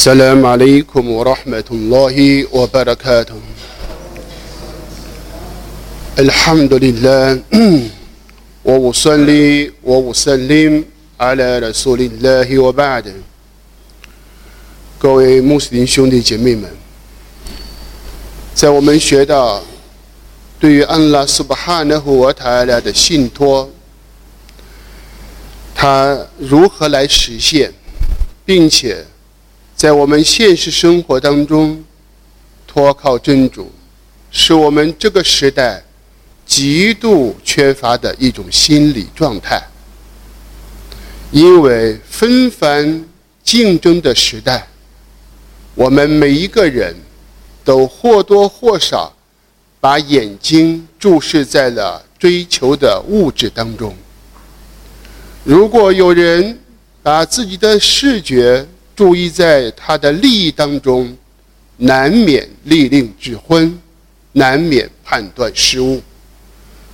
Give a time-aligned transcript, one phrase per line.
[0.00, 3.41] السلام عليكم ورحمة الله وبركاته
[6.19, 7.41] الحمد لله
[8.65, 10.85] وأصلي وأسلم
[11.19, 13.13] على رسول الله وبعد
[14.99, 16.69] 各位穆斯林兄弟姐妹们，
[18.53, 19.63] 在我们学到
[20.59, 23.67] 对于安拉苏巴哈纳胡瓦塔拉的信托，
[25.73, 27.71] 他如何来实现，
[28.45, 29.03] 并且
[29.81, 31.83] 在我们现实生活当中
[32.67, 33.71] 托靠真主，
[34.29, 35.83] 是我们这个时代
[36.45, 39.59] 极度缺乏的一种心理状态。
[41.31, 43.03] 因为纷繁
[43.43, 44.67] 竞争的时代，
[45.73, 46.95] 我们每一个人
[47.63, 49.11] 都或多或少
[49.79, 53.95] 把眼睛注视在了追求的物质当中。
[55.43, 56.59] 如果有人
[57.01, 58.63] 把自己的视觉，
[59.01, 61.17] 注意在他的利益当中，
[61.77, 63.75] 难免利令智昏，
[64.33, 65.99] 难免判断失误。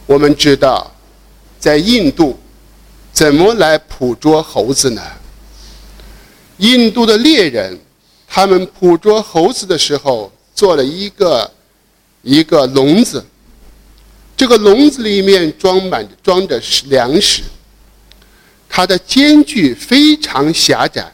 [0.05, 0.89] 我们知道，
[1.59, 2.39] 在印度，
[3.11, 5.02] 怎么来捕捉猴子呢？
[6.59, 7.77] 印度的猎人，
[8.25, 11.52] 他们捕捉猴子的时候，做了一个
[12.21, 13.21] 一个笼子，
[14.38, 17.44] 这个笼子里面装满装的是粮食，
[18.69, 21.11] 它的间距非常狭窄。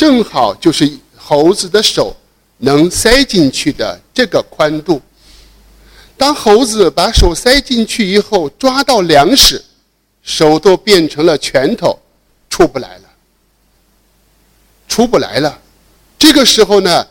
[0.00, 2.16] 正好就是猴子的手
[2.56, 4.98] 能塞进去的这个宽度。
[6.16, 9.62] 当猴子把手塞进去以后，抓到粮食，
[10.22, 11.98] 手都变成了拳头，
[12.48, 13.02] 出不来了，
[14.88, 15.60] 出不来了。
[16.18, 17.06] 这个时候呢，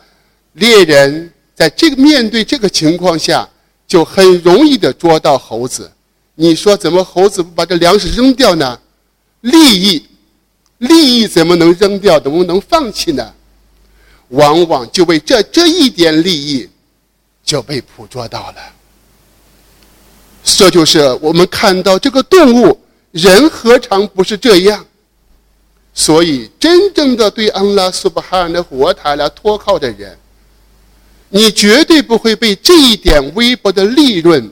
[0.54, 3.48] 猎人在这个面对这个情况下，
[3.86, 5.88] 就很容易的捉到猴子。
[6.34, 8.76] 你说怎么猴子不把这粮食扔掉呢？
[9.42, 10.04] 利益。
[10.80, 12.20] 利益怎么能扔掉？
[12.20, 13.32] 怎么能放弃呢？
[14.28, 16.68] 往往就为这这一点利益，
[17.42, 18.56] 就被捕捉到了。
[20.42, 22.78] 这就是我们看到这个动物，
[23.10, 24.86] 人何尝不是这样？
[25.92, 30.16] 所以，真正的对安拉苏巴哈的活塔来托靠的人，
[31.28, 34.50] 你绝对不会被这一点微薄的利润，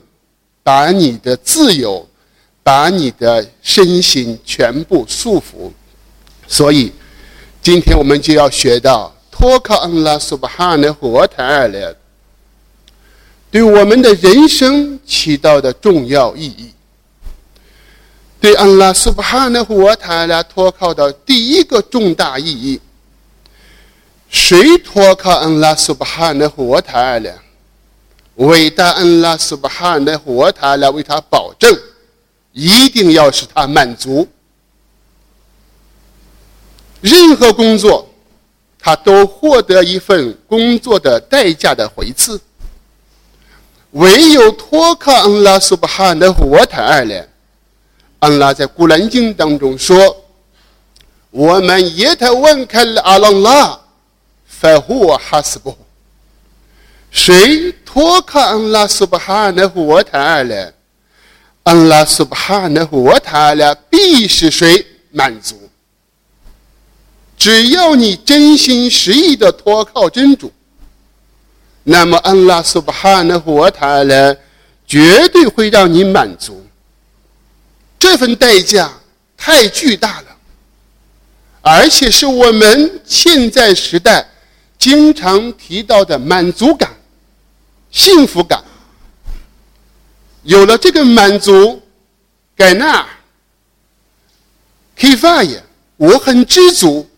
[0.62, 2.06] 把你的自由，
[2.62, 5.70] 把你的身心全部束缚。
[6.48, 6.90] 所以，
[7.62, 11.94] 今天我们就要学到托靠安拉苏巴哈的活塔尔勒
[13.50, 16.72] 对我们的人生起到的重要意义。
[18.40, 22.80] 对安拉苏巴哈的活塔尔勒托靠的第一个重大意义，
[24.30, 27.38] 谁托靠安拉苏巴哈的活塔尔勒，
[28.36, 31.76] 伟大安拉苏巴哈的活塔尔勒为他保证，
[32.52, 34.26] 一定要使他满足。
[37.00, 38.08] 任何工作，
[38.78, 42.40] 他都获得一份工作的代价的回赐。
[43.92, 47.28] 唯有托靠安拉苏巴哈的活塔尔勒，
[48.18, 50.24] 安拉在古兰经当中说
[51.30, 53.80] ：“我们也在问开了阿拉拉，
[54.46, 55.76] 发呼哈斯布。
[57.10, 60.74] 谁托靠安拉苏巴哈的活塔尔勒，
[61.62, 65.56] 安拉苏巴哈的活塔尔勒必是谁满足。”
[67.38, 70.52] 只要你真心实意的托靠真主，
[71.84, 74.36] 那么安拉苏巴哈纳胡瓦塔勒
[74.84, 76.66] 绝对会让你满足。
[77.96, 78.92] 这份代价
[79.36, 80.36] 太巨大了，
[81.60, 84.28] 而且是我们现在时代
[84.76, 86.90] 经常提到的满足感、
[87.92, 88.62] 幸福感。
[90.42, 91.80] 有了这个满足，
[92.56, 93.06] 盖纳、
[94.96, 95.62] k i f a y
[95.96, 97.08] 我很知足。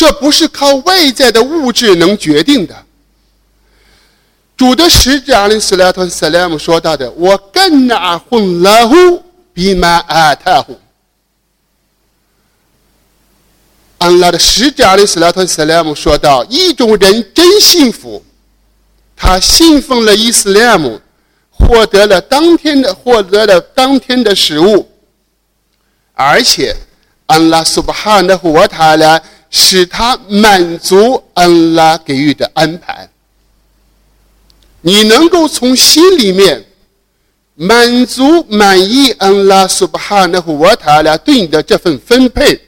[0.00, 2.74] 这不是靠外在的物质能决定的。
[4.56, 9.22] 主的使者阿里斯拉特斯拉姆说到的：“我更拿混拉呼
[9.52, 10.80] 比玛阿塔呼。”
[14.00, 18.24] 安拉的使者阿里斯拉特斯拉姆说道：“一种人真幸福，
[19.14, 20.98] 他信奉了伊斯兰姆，
[21.50, 24.90] 获得了当天的获得了当天的食物，
[26.14, 26.74] 而且
[27.26, 29.20] 安拉苏巴哈的活他呢。”
[29.50, 33.08] 使他满足安拉给予的安排，
[34.80, 36.64] 你能够从心里面
[37.56, 42.60] 满足满意安拉苏巴哈纳胡瓦塔拉对你的这份分配，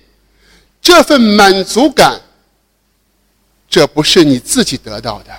[0.83, 2.21] 这份满足感，
[3.71, 5.31] 这不是你自己得到的，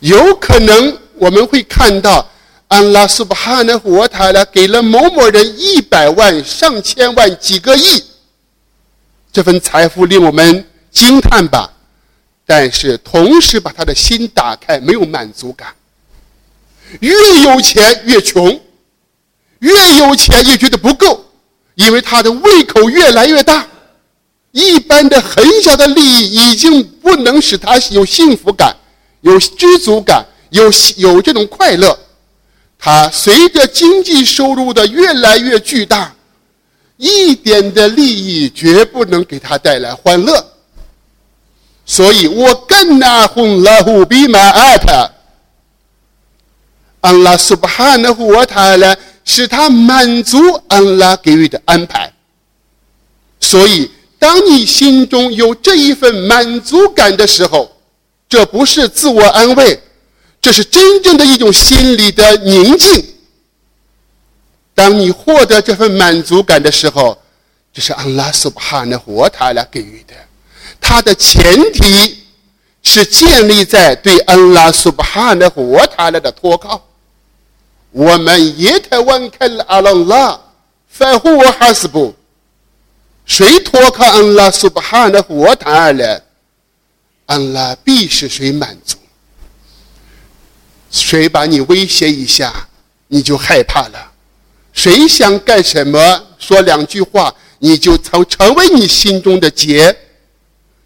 [0.00, 2.26] 有可能我们会看到
[2.68, 8.02] 安拉苏巴哈纳胡瓦塔拉给了某某人一百万、上千万、几个亿。
[9.32, 11.72] 这份财富令我们惊叹吧，
[12.44, 15.74] 但是同时把他的心打开，没有满足感。
[16.98, 17.12] 越
[17.42, 18.60] 有钱越穷，
[19.60, 21.24] 越有钱越觉得不够，
[21.76, 23.66] 因为他的胃口越来越大。
[24.52, 28.74] 一般的很小的利益已经不能使他有幸福感、
[29.20, 30.64] 有知足感、有
[30.96, 31.96] 有这种快乐。
[32.76, 36.12] 他随着经济收入的越来越巨大，
[37.00, 40.46] 一点的利益绝不能给他带来欢乐。
[41.86, 45.10] 所以我更拿红拉胡比马阿他，
[47.00, 48.94] 安拉苏巴哈纳胡瓦塔呢，
[49.24, 50.38] 使他满足
[50.68, 52.12] 安拉给予的安排。
[53.40, 57.74] 所以，当你心中有这一份满足感的时候，
[58.28, 59.82] 这不是自我安慰，
[60.40, 63.02] 这是真正的一种心理的宁静。
[64.74, 67.18] 当你获得这份满足感的时候，
[67.72, 70.14] 这是安拉苏巴哈纳胡瓦塔来给予的。
[70.80, 72.24] 它的前提
[72.82, 76.86] 是建立在对安拉苏巴哈的和他的托靠。
[77.90, 80.40] 我们也太忘开了阿拉，
[80.88, 82.14] 反乎我还是不？
[83.26, 86.24] 谁托靠安拉苏巴哈的和他了？
[87.26, 88.96] 安拉必使谁满足？
[90.90, 92.68] 谁把你威胁一下，
[93.08, 94.09] 你就害怕了？
[94.72, 99.94] 谁想干什么，说两句话，你就成成为你心中的结？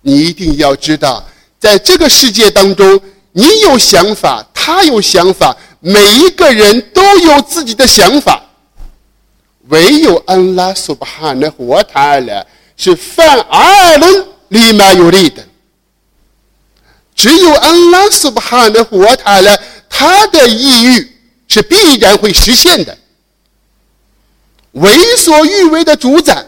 [0.03, 1.25] 你一定要知道，
[1.59, 3.01] 在这个世界当中，
[3.33, 8.43] 你有想法，他有想法，每一个人都有自己的想法。
[9.69, 12.47] 唯有安拉苏巴哈的活塔了，
[12.77, 15.43] 是犯阿伦立马有利的。
[17.15, 19.59] 只有安拉苏巴哈的活塔了，
[19.89, 21.17] 他的意欲
[21.49, 22.99] 是必然会实现的。
[24.75, 26.47] 为所欲为的主宰，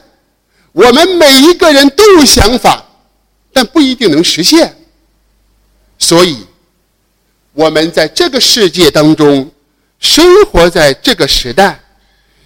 [0.71, 2.85] 我们每一个人都有想法。
[3.53, 4.77] 但不一定能实现，
[5.99, 6.45] 所以，
[7.55, 9.51] 我们在这个世界当中
[9.99, 11.81] 生活在这个时代，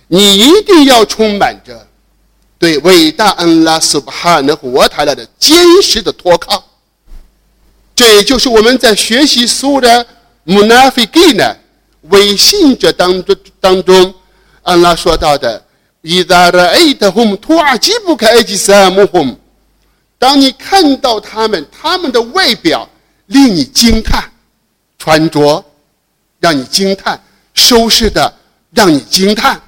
[0.06, 1.84] 你一定要充满着
[2.60, 6.64] 对伟大安拉苏巴哈的活塔拉的坚实的托靠。
[7.96, 10.06] 这也就是我们在学习苏的
[10.44, 11.56] 穆纳菲给呢
[12.02, 14.14] 伪信者当中当中，
[14.62, 15.60] 安拉说到的
[16.02, 19.38] ：“伊达拉艾特洪图阿吉布开埃吉萨姆洪。”
[20.18, 22.86] 当你看到他们，他们的外表
[23.26, 24.30] 令你惊叹，
[24.98, 25.64] 穿着
[26.38, 27.18] 让你惊叹，
[27.54, 28.30] 收拾的
[28.70, 29.58] 让你惊叹。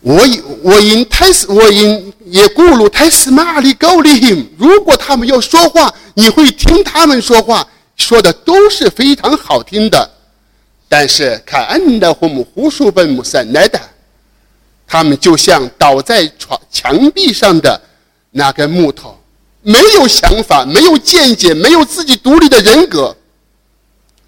[0.00, 0.20] 我
[0.62, 7.66] 我因泰斯我因也咕噜泰斯玛里高里如果他们要说话，你会听他们说话，
[7.96, 10.13] 说的都是非常好听的。
[10.96, 13.80] 但是看安的和姆胡书本姆三奈的。
[14.86, 17.82] 他们就像倒在床墙壁上的
[18.30, 19.18] 那根木头，
[19.62, 23.16] 没有想法，没有见解，没有自己独立的人格。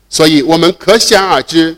[0.09, 1.77] 所以我们可想而知，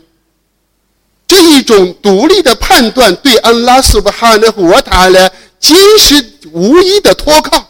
[1.27, 7.63] 这一种独立的判断对安拉苏布哈的活塔呢，坚实无疑的托靠，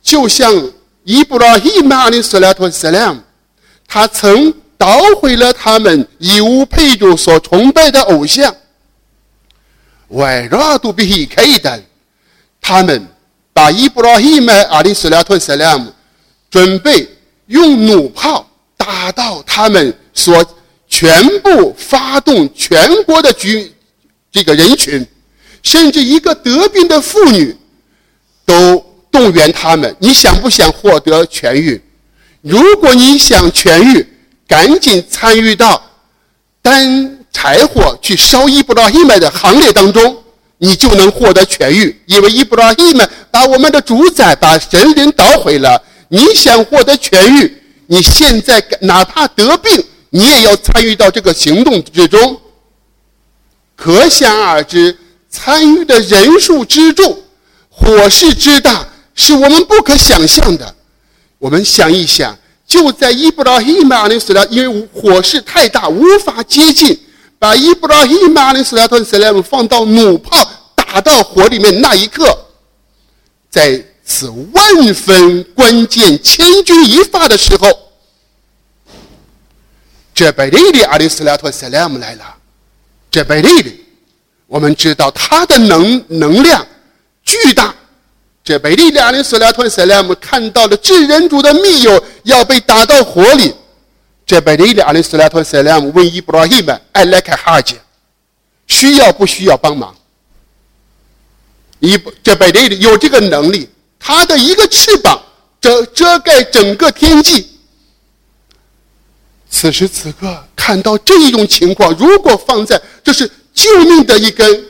[0.00, 0.70] 就像
[1.02, 3.16] 伊布拉希马的斯拉托斯拉
[3.88, 8.54] 他曾捣毁了他们以无配主所崇拜的偶像。
[10.08, 11.82] 外绕都比开的，
[12.60, 13.06] 他们
[13.52, 15.92] 把伊布拉希麦阿里斯拉吞斯拉姆
[16.50, 17.08] 准备
[17.46, 20.44] 用弩炮打到他们所
[20.88, 23.72] 全部发动全国的军
[24.30, 25.04] 这个人群，
[25.62, 27.56] 甚至一个得病的妇女
[28.44, 29.96] 都动员他们。
[29.98, 31.82] 你想不想获得痊愈？
[32.42, 34.06] 如果你想痊愈，
[34.46, 35.82] 赶紧参与到
[36.62, 37.12] 担。
[37.32, 40.16] 柴火去烧伊布拉希麦的行列当中，
[40.56, 45.82] 你就能获得痊愈，因为伊布拉希麦把我们的主宰、把神灵捣毁了。
[46.08, 52.40] 你想获得痊愈，你现在哪怕得病，你也要参与到这个行动之中。
[53.76, 54.96] 可想而知，
[55.28, 57.18] 参与的人数之众，
[57.68, 60.74] 火势之大，是我们不可想象的。
[61.36, 62.34] 我们想一想，
[62.76, 67.00] 就在伊布拉希曼的死了，因为火势太大，无法接近。
[67.38, 72.38] 把伊布拉希马的斯拉特斯莱姆放到弩炮打到火里面那一刻，
[73.48, 77.66] 在此万分关键、千钧一发的时候，
[80.14, 82.24] 这贝利的阿里斯拉特斯莱姆来了。
[83.10, 83.70] 这贝利的，
[84.46, 86.66] 我们知道他的能能量
[87.24, 87.74] 巨大。
[88.46, 93.52] 这贝利的阿里斯拉特斯莱姆看到了智人主的密友要被打到火里。
[94.24, 97.74] 这贝利的阿里斯拉托塞莱姆问伊布拉希曼：“艾莱克哈杰，
[98.68, 99.92] 需要不需要帮忙？”
[101.80, 105.20] 伊这贝利的有这个能力，他的一个翅膀
[105.60, 107.48] 遮遮盖整个天际。
[109.50, 114.64] 此时此刻看到这一种情况，如果放在这是救命的一根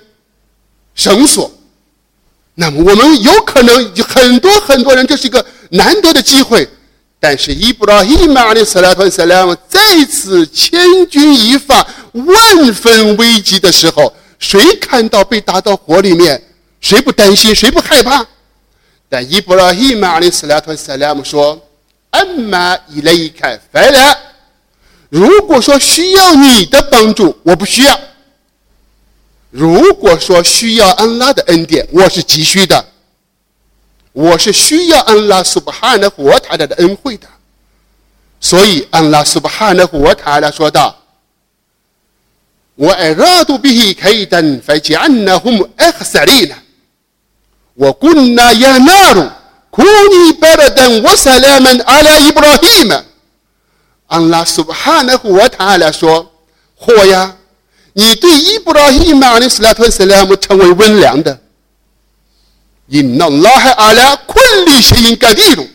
[0.94, 1.50] 绳索，
[2.58, 6.66] 那么我们有可能很多很多人，这是一个难得的机会。
[7.20, 16.42] 但是伊布拉希玛的斯拉特斯拉姆再次千钧一发、万分危急的时候，谁看到被打到火里面，
[16.80, 18.24] 谁不担心，谁不害怕？
[19.08, 21.60] 但伊布拉希玛的斯拉特斯拉姆说
[22.10, 24.18] ：“安玛伊雷开反了。
[25.08, 27.94] 如果说需要你的帮助，我不需要；
[29.56, 32.84] 如果说需要安拉的恩典，我是急需的。”
[34.12, 37.28] 我是需要安拉苏巴哈的活塔的恩惠的，
[38.40, 40.96] 所以安拉苏巴哈的活塔来说道
[42.76, 46.56] ：“我爱拉杜比希开登，非吉安那胡姆艾克萨利呢？
[47.74, 49.28] 我滚那亚纳鲁，
[49.68, 52.94] 库尼巴勒登，我萨拉门阿拉伊布拉希姆。
[54.06, 56.32] 安拉苏巴哈的活塔来说：
[56.74, 57.36] 火呀，
[57.98, 61.38] 你对伊布拉希姆阿里斯拉特斯莱姆成为温良的。”
[62.88, 65.66] 因那拉海阿拉困里是应该地路，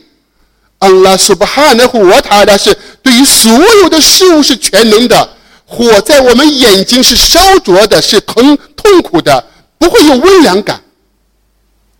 [0.78, 5.30] 安拉苏巴哈的火塔的是对于所有的事物是全能的，
[5.66, 9.44] 火在我们眼睛是烧灼的，是疼痛苦的，
[9.80, 10.80] 不会有温凉感。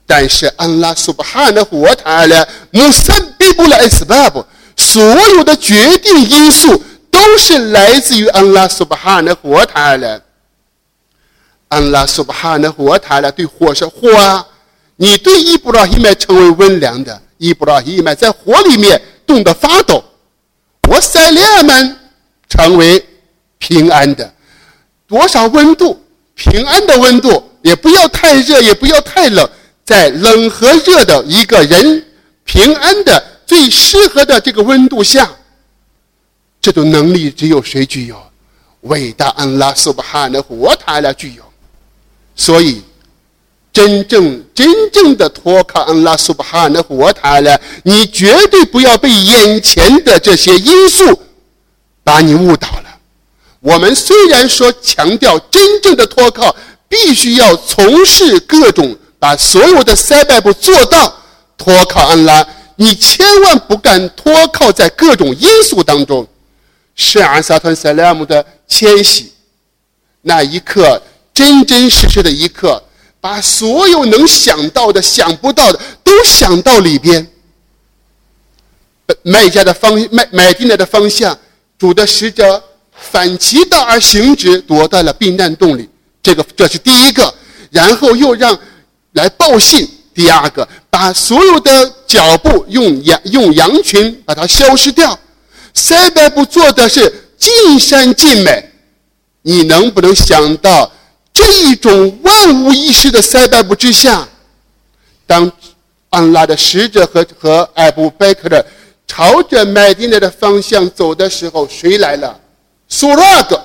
[0.06, 4.46] 但是安拉苏巴哈的火塔的穆萨比布莱斯巴布，
[4.78, 10.24] 所有的决定因素都是来自于安拉苏巴哈的火塔的。
[11.68, 14.48] 安拉苏巴哈的火塔的对火是火啊。
[14.96, 20.04] 你对伊布拉希麦成为温良的，伊布拉希麦在火里面冻得发抖，
[20.88, 21.98] 我塞利亚们
[22.48, 23.04] 成为
[23.58, 24.32] 平安的，
[25.08, 26.00] 多少温度？
[26.36, 29.50] 平安的温度，也不要太热，也不要太冷，
[29.84, 32.06] 在冷和热的一个人
[32.44, 35.30] 平安的最适合的这个温度下，
[36.62, 38.22] 这种能力只有谁具有？
[38.82, 41.44] 伟大安拉苏巴哈的活塔来具有，
[42.36, 42.82] 所以。
[43.74, 51.22] 真正真正的托靠安拉苏巴哈的活塔了，你绝对不要被眼前的这些因素
[52.04, 53.00] 把你误导了。
[53.62, 56.54] 我们虽然说强调真正的托靠，
[56.90, 61.16] 必须要从事各种把所有的塞拜布做到
[61.58, 66.28] 托靠安拉，你千万不敢托靠在各种因素当中。
[67.04, 69.32] 是阿萨团塞拉姆的迁徙
[70.22, 71.02] 那一刻，
[71.34, 72.82] 真真实实的一刻。
[73.20, 77.28] 把所有能想到的、想不到的都想到里边。
[79.24, 81.38] 卖家的方卖买进来的方向，
[81.78, 85.90] 主的使者反其道而行之，躲在了避难洞里。
[86.22, 87.34] 这个这是第一个，
[87.72, 88.58] 然后又让
[89.14, 89.90] 来报信。
[90.14, 95.18] 第二个，把所有的脚步用羊用羊群把它消失掉。
[95.74, 98.72] 塞拜布做的是尽善尽美，
[99.42, 100.92] 你能不能想到？
[101.34, 104.28] 这一种万无一失的塞拜布之下，
[105.26, 105.50] 当
[106.10, 108.64] 安拉的使者和和艾布贝克的
[109.08, 112.38] 朝着麦地那的方向走的时候，谁来了？
[112.90, 113.64] 苏拉格，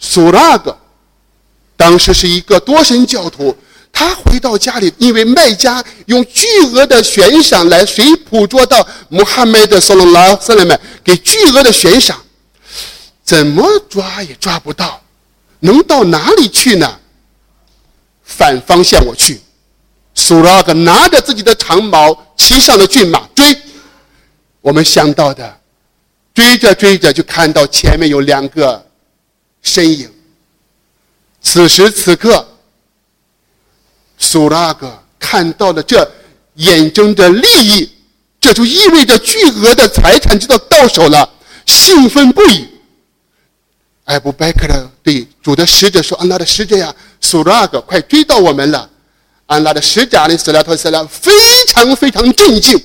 [0.00, 0.76] 苏拉格，
[1.76, 3.56] 当时是一个多神教徒。
[3.98, 12.22] 他回到家里，因为卖家用巨额的悬赏来谁捕捉到穆罕默德·索隆拉斯勒们给巨额的悬赏，
[13.24, 15.00] 怎么抓也抓不到。
[15.60, 16.98] 能到哪里去呢？
[18.22, 19.40] 反方向我去。
[20.14, 23.56] 苏拉格拿着自己的长矛，骑上了骏马追。
[24.60, 25.58] 我们想到的，
[26.34, 28.86] 追着追着就看到前面有两个
[29.62, 30.12] 身影。
[31.40, 32.46] 此时此刻，
[34.18, 36.08] 苏拉格看到了这
[36.54, 37.90] 眼睁着利益，
[38.40, 41.28] 这就意味着巨额的财产就要到手了，
[41.66, 42.66] 兴奋不已。
[44.04, 48.88] 艾布拜克的对主的使者说：“安拉的使者呀，苏拉格快追到我们了。”
[49.46, 51.30] 安拉的使者呢，斯拉托斯拉非
[51.68, 52.80] 常非常震惊，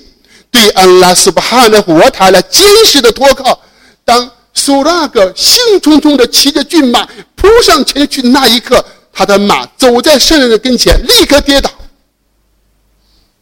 [0.49, 3.59] 对安拉苏巴哈的活塔了坚实的托靠。
[4.03, 8.83] 当苏拉格兴冲冲的骑着骏马扑上前去那一刻，
[9.21, 11.69] 他的马走在圣人的跟前，立刻跌倒，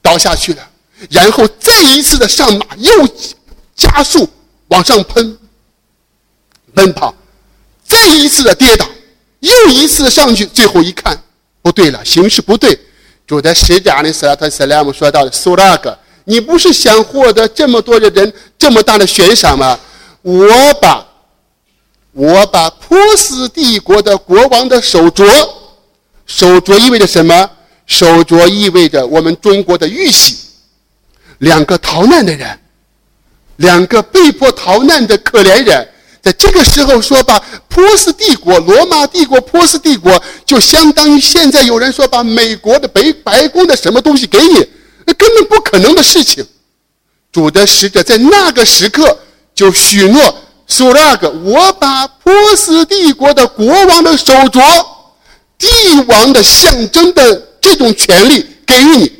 [0.02, 0.70] 倒下去了。
[1.10, 2.92] 然后再一次的上马，又
[3.76, 4.30] 加速
[4.68, 5.38] 往上喷，
[6.74, 7.16] 奔跑。
[7.86, 8.86] 再一次的跌倒，
[9.40, 11.18] 又一次的上去，最后一看，
[11.62, 12.78] 不对了，形势不对。
[13.26, 19.80] 主的使者阿里斯拉特·塞拉姆说到了：“苏拉格，你不是想获得这么多的人，这么大的悬赏吗？
[20.22, 21.08] 我把，
[22.12, 25.26] 我把波斯帝国的国王的手镯，
[26.30, 27.50] 手镯意味着什么？
[27.88, 30.38] 手镯意味着我们中国的玉玺。
[31.40, 32.60] 两个逃难的人，
[33.56, 35.90] 两个被迫逃难的可怜人，
[36.22, 44.64] 在这个时候说把波斯帝国、罗马帝国、波斯帝国，就相当于现在有人说把美国的北白宫的什么东西给你，
[45.06, 46.46] 那根本不可能的事情。
[47.32, 49.18] 主的使者在那个时刻
[49.56, 50.36] 就许诺
[50.68, 54.86] 苏拉格：“我把波斯帝国的国王的手镯，
[55.60, 55.68] 帝
[56.08, 59.14] 王的象征的这种权利给予你。”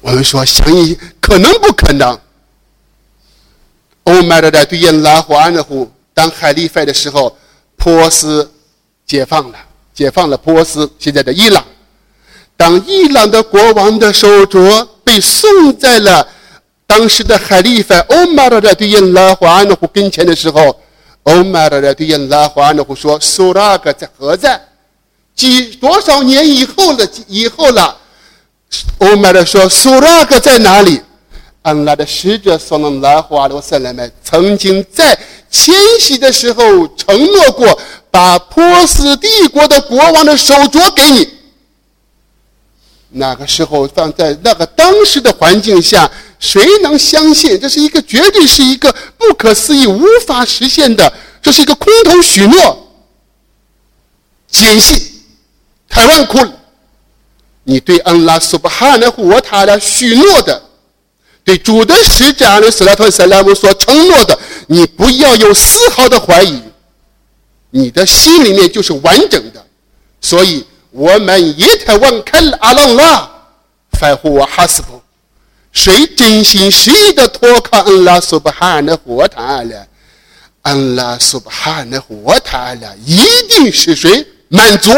[0.00, 2.18] 我们说，相信可能不可能？
[4.04, 7.36] 欧麦的对应拉胡安的胡当海利费的时候，
[7.76, 8.48] 波斯
[9.04, 9.58] 解放了，
[9.92, 11.64] 解放了波斯，现在的伊朗。
[12.56, 16.26] 当伊朗的国王的手镯被送在了
[16.86, 20.80] 当时的海利费欧麦的对应拉胡安的胡跟前的时候，
[21.26, 24.60] 欧麦的对应拉胡安的胡说：“苏拉克在何在？
[25.34, 27.08] 几多少年以后了？
[27.26, 27.96] 以后了？”
[28.98, 31.00] 欧麦的说：“苏拉克在哪里？”
[31.62, 35.18] 安拉的使者说：“了拉华罗塞莱麦曾经在
[35.50, 36.62] 迁徙的时候
[36.96, 37.76] 承诺过，
[38.08, 41.28] 把波斯帝国的国王的手镯给你。”
[43.10, 46.08] 那个时候放在那个当时的环境下，
[46.46, 51.12] 谁能相信这是一个绝对是一个不可思议、无法实现的？
[51.42, 52.88] 这是一个空头许诺，
[54.48, 54.96] 坚信
[55.88, 56.52] 太万苦了。
[57.64, 60.62] 你对安拉苏巴哈的活塔的许诺的，
[61.42, 64.38] 对主的使者阿里斯拉特塞拉姆所承诺的，
[64.68, 66.62] 你不要有丝毫的怀疑，
[67.70, 69.66] 你的心里面就是完整的，
[70.20, 70.64] 所以。
[70.92, 73.30] 我们也台湾开了阿朗拉，
[74.00, 74.98] 反乎我哈斯布。
[75.76, 79.86] 谁真心实意的托靠安拉苏巴哈的活塔了，
[80.62, 84.90] 安拉苏巴哈的活塔了，一定是谁满足。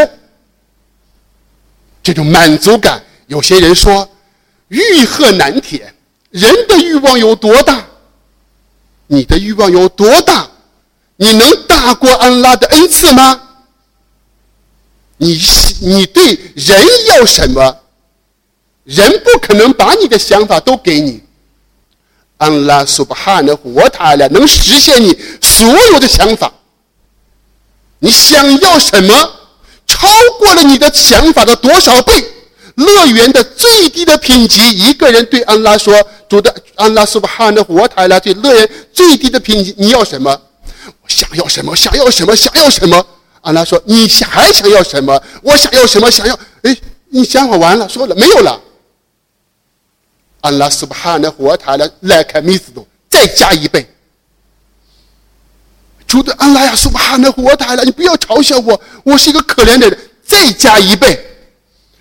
[2.00, 4.08] 这种满足感，有些人说
[4.68, 5.92] 欲壑难填，
[6.30, 7.84] 人的欲望有多大？
[9.08, 10.48] 你的欲望有多大？
[11.16, 13.42] 你能大过安拉的恩赐吗？
[15.16, 15.36] 你
[15.80, 17.80] 你对人要什么？
[18.88, 21.22] 人不可能把你的想法都给你。
[22.38, 26.50] 安拉苏巴哈的活塔了，能实现你所有的想法。
[27.98, 29.32] 你想要什么？
[29.86, 32.12] 超过了你的想法的多少倍？
[32.76, 35.94] 乐园的最低的品级，一个人对安拉说
[36.26, 40.30] ：“主的安拉苏巴哈的活塔了，对乐园最低的品级，你要什么？
[40.86, 41.76] 我想要什么？
[41.76, 42.34] 想要什么？
[42.34, 43.04] 想要什么？”
[43.42, 45.20] 安拉说：“你想还想要什么？
[45.42, 46.10] 我想要什么？
[46.10, 46.38] 想要……
[46.62, 46.74] 哎，
[47.10, 48.58] 你想法完了，说了没有了？”
[50.40, 53.88] 安拉苏巴哈的活塔了，来开米斯多，再加一倍。
[56.06, 61.24] 主的安拉呀，苏巴哈的活塔了，你不要嘲笑我，我是一个可怜的人，再加一倍。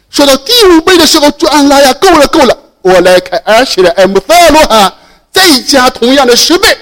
[0.10, 4.98] 说到第五倍的时候，主安拉呀，够了够了，我来开阿西的 M 萨罗哈，
[5.32, 6.78] 再加同样的十倍。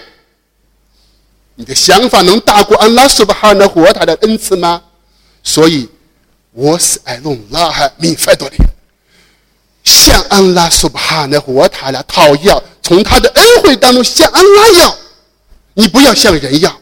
[1.55, 4.83] 你的想法能大过安拉苏巴哈的活塔的恩赐吗？
[5.41, 5.89] 所以，
[6.51, 8.55] 我是爱隆拉哈米费多的，
[9.85, 14.97] 向安拉苏巴哈的活塔来讨要，从他的恩惠当中向安拉要。
[15.75, 16.81] 你不要向人要，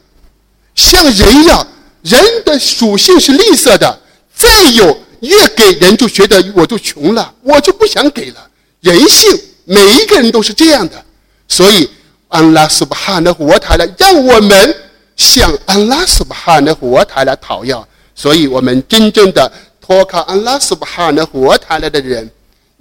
[0.73, 1.67] 向人要，
[2.01, 3.99] 人的属性是吝啬的。
[4.35, 8.49] 再有，越给人就觉得我就穷了，我就不想给了。
[8.81, 11.05] 人性，每一个人都是这样的，
[11.47, 11.87] 所以。
[12.29, 14.75] 安拉苏巴哈的活塔来，让我们
[15.15, 17.87] 向安拉苏巴哈的活塔来讨要。
[18.15, 22.27] 所以，我们真正的托靠安拉苏巴哈的活塔来的人，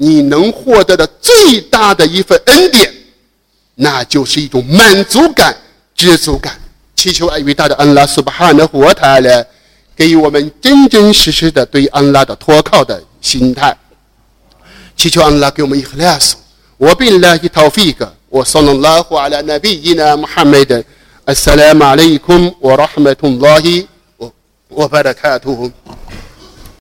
[0.02, 2.93] 你能获得的最大的一份恩典，
[3.76, 5.56] 那就是一种满足感、
[5.95, 6.60] 知足感。
[6.95, 9.45] 祈求伟大的安拉苏巴哈的活塔来，
[9.95, 13.78] 给予我们真真实实的对安拉的托靠的心态。
[14.95, 16.39] 祈求安拉给我们一个拉索，
[16.78, 18.13] 我并来一套费格。
[18.30, 20.84] وصلى الله على نبينا محمد
[21.30, 23.86] السلام عليكم ورحمة الله
[24.71, 25.71] وبركاته